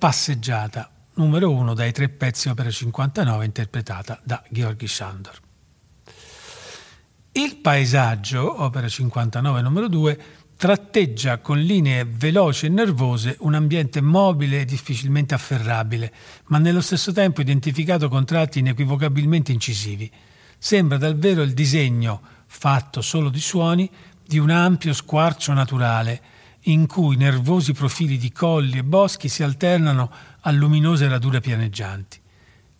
[0.00, 5.38] Passeggiata, numero uno dai tre pezzi opera 59 interpretata da Georgi Sandor.
[7.32, 10.20] Il paesaggio, opera 59 numero 2,
[10.56, 16.10] tratteggia con linee veloci e nervose un ambiente mobile e difficilmente afferrabile,
[16.46, 20.10] ma nello stesso tempo identificato con tratti inequivocabilmente incisivi.
[20.56, 23.90] Sembra davvero il disegno, fatto solo di suoni,
[24.26, 26.22] di un ampio squarcio naturale,
[26.64, 32.20] in cui nervosi profili di colli e boschi si alternano a luminose radure pianeggianti.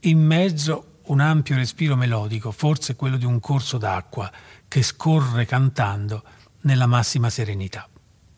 [0.01, 4.31] In mezzo un ampio respiro melodico, forse quello di un corso d'acqua,
[4.68, 6.22] che scorre cantando,
[6.62, 7.89] nella massima serenità.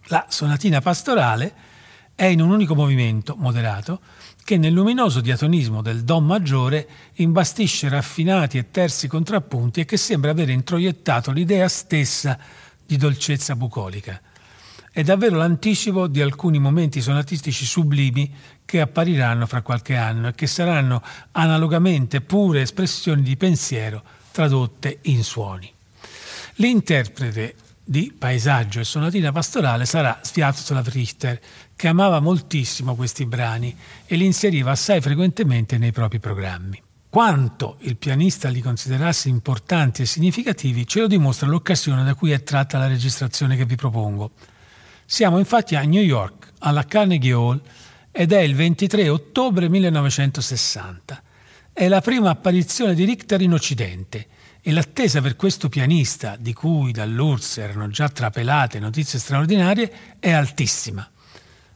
[0.06, 1.54] La sonatina pastorale
[2.14, 4.00] è in un unico movimento moderato
[4.44, 10.30] che nel luminoso diatonismo del Do maggiore imbastisce raffinati e terzi contrappunti e che sembra
[10.30, 12.38] avere introiettato l'idea stessa
[12.84, 14.20] di dolcezza bucolica.
[14.94, 18.30] È davvero l'anticipo di alcuni momenti sonatistici sublimi
[18.66, 25.24] che appariranno fra qualche anno e che saranno analogamente pure espressioni di pensiero tradotte in
[25.24, 25.72] suoni.
[26.56, 31.40] L'interprete di paesaggio e sonatina pastorale sarà Sviatoslav Richter,
[31.74, 33.74] che amava moltissimo questi brani
[34.04, 36.82] e li inseriva assai frequentemente nei propri programmi.
[37.08, 42.42] Quanto il pianista li considerasse importanti e significativi ce lo dimostra l'occasione da cui è
[42.42, 44.32] tratta la registrazione che vi propongo.
[45.12, 47.60] Siamo infatti a New York, alla Carnegie Hall,
[48.10, 51.22] ed è il 23 ottobre 1960.
[51.70, 54.26] È la prima apparizione di Richter in Occidente
[54.62, 61.06] e l'attesa per questo pianista, di cui dall'URSS erano già trapelate notizie straordinarie, è altissima.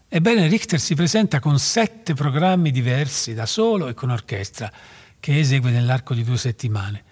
[0.09, 4.73] Ebbene, Richter si presenta con sette programmi diversi, da solo e con orchestra,
[5.21, 7.05] che esegue nell'arco di due settimane.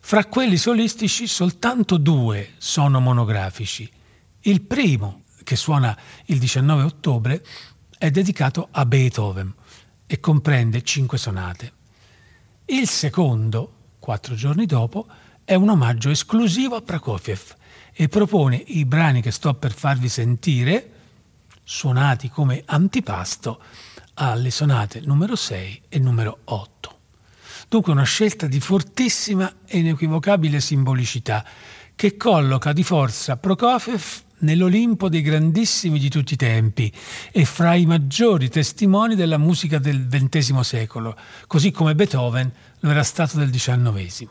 [0.00, 3.90] Fra quelli solistici soltanto due sono monografici.
[4.40, 7.44] Il primo, che suona il 19 ottobre,
[7.98, 9.52] è dedicato a Beethoven
[10.06, 11.72] e comprende cinque sonate.
[12.66, 15.08] Il secondo, quattro giorni dopo,
[15.44, 17.56] è un omaggio esclusivo a Prokofiev
[17.92, 20.92] e propone i brani che sto per farvi sentire,
[21.64, 23.60] suonati come antipasto,
[24.14, 26.98] alle sonate numero 6 e numero 8.
[27.68, 31.44] Dunque una scelta di fortissima e inequivocabile simbolicità
[31.96, 36.92] che colloca di forza Prokofiev nell'Olimpo dei grandissimi di tutti i tempi
[37.30, 41.16] e fra i maggiori testimoni della musica del XX secolo,
[41.46, 44.28] così come Beethoven lo era stato del XIX.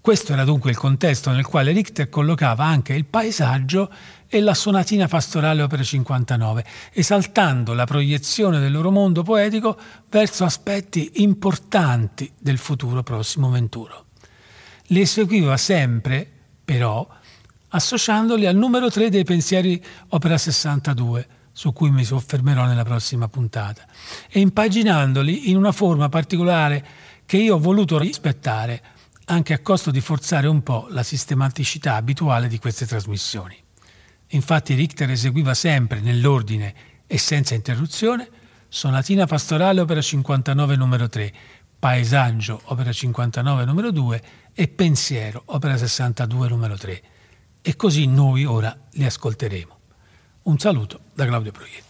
[0.00, 3.92] Questo era dunque il contesto nel quale Richter collocava anche il paesaggio
[4.26, 9.78] e la sonatina pastorale opera 59, esaltando la proiezione del loro mondo poetico
[10.08, 14.06] verso aspetti importanti del futuro prossimo venturo.
[14.86, 16.26] Li eseguiva sempre,
[16.64, 17.06] però,
[17.68, 23.84] associandoli al numero 3 dei pensieri opera 62, su cui mi soffermerò nella prossima puntata,
[24.28, 26.86] e impaginandoli in una forma particolare
[27.26, 28.82] che io ho voluto rispettare,
[29.26, 33.56] anche a costo di forzare un po' la sistematicità abituale di queste trasmissioni.
[34.28, 36.74] Infatti Richter eseguiva sempre nell'ordine
[37.06, 38.28] e senza interruzione
[38.70, 41.32] Sonatina pastorale opera 59 numero 3,
[41.78, 47.02] Paesaggio opera 59 numero 2 e Pensiero opera 62 numero 3
[47.62, 49.76] e così noi ora li ascolteremo.
[50.42, 51.87] Un saluto da Claudio Proietti.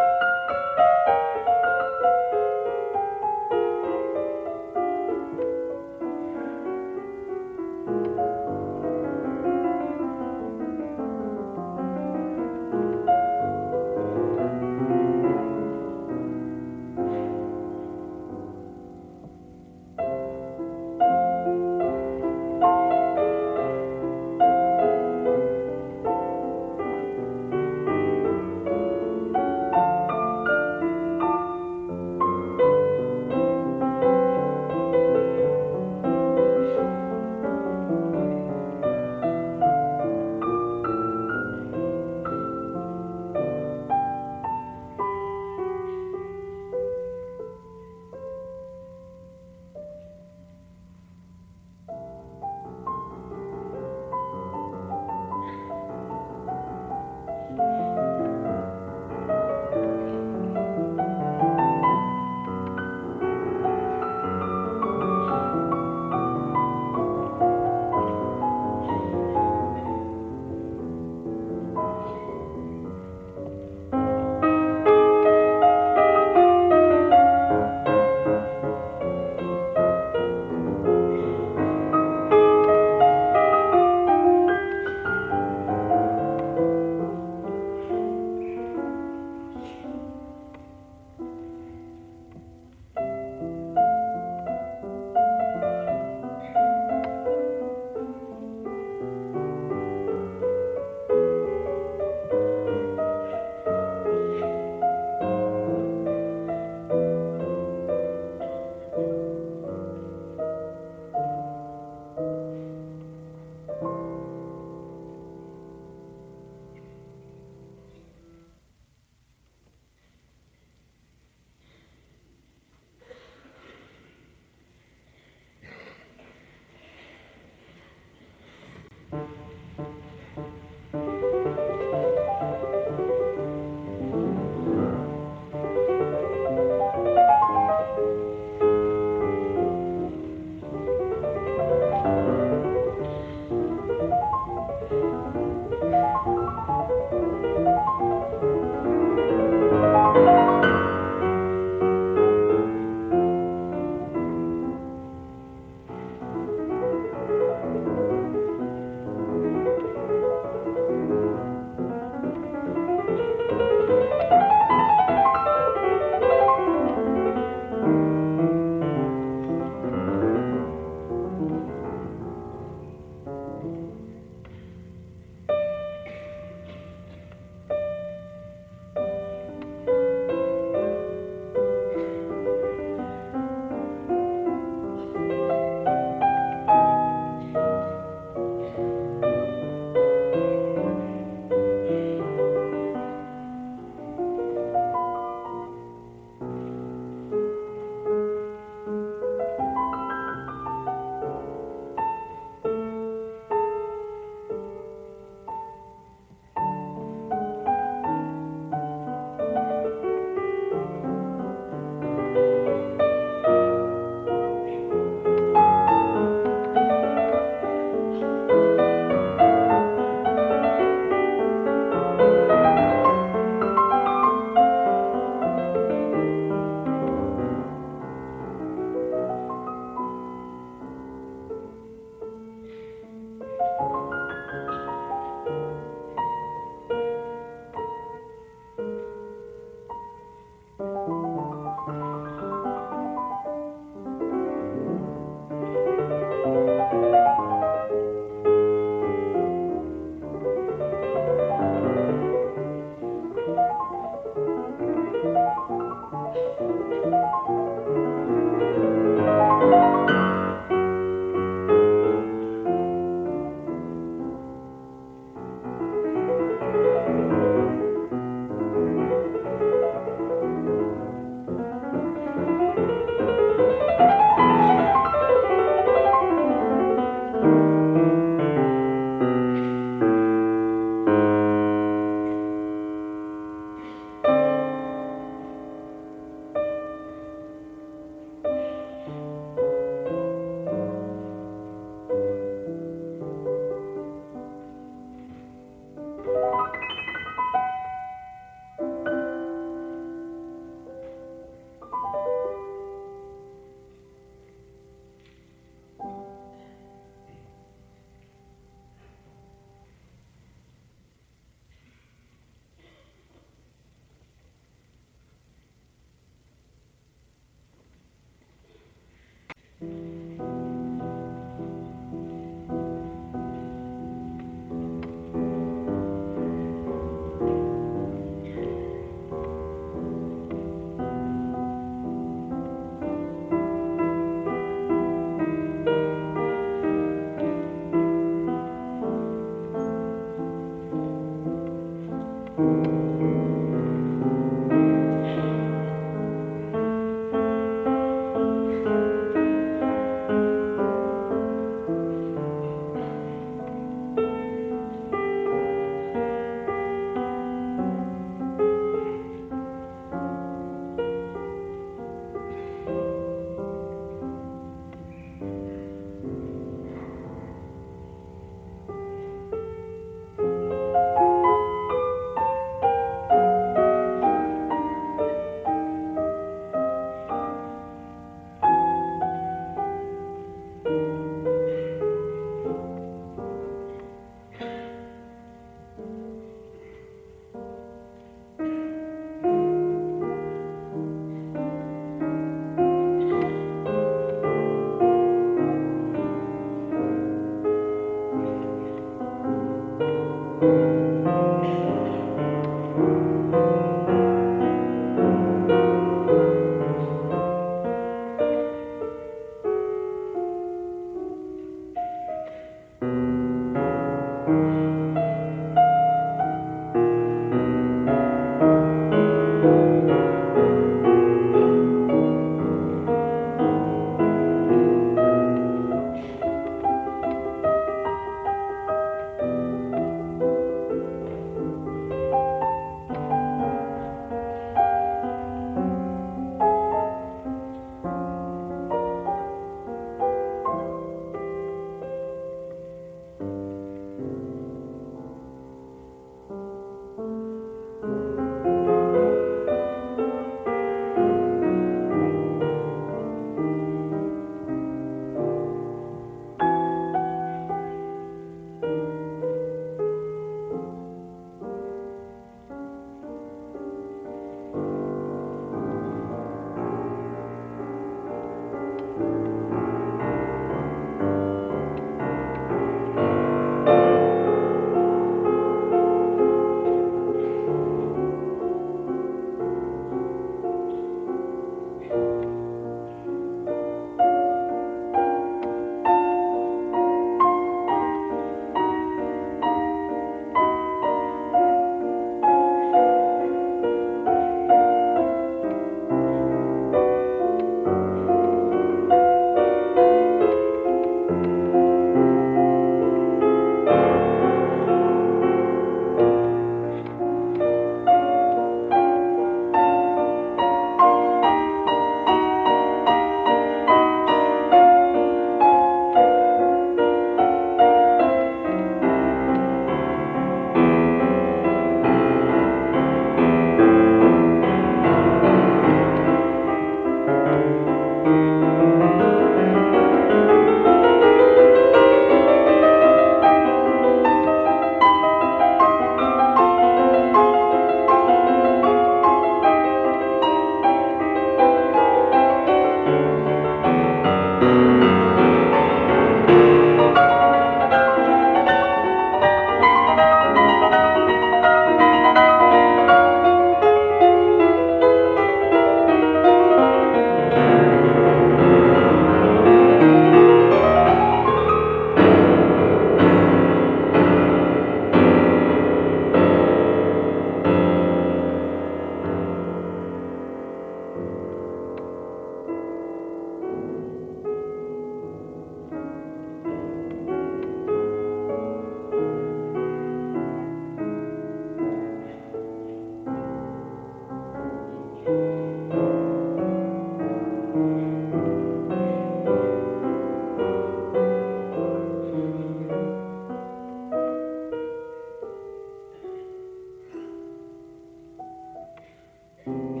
[599.67, 600.00] Amen.